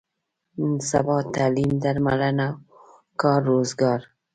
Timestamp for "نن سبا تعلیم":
0.57-1.73